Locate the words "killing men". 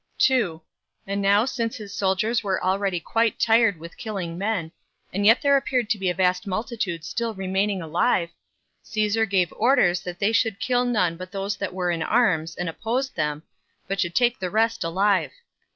3.99-4.71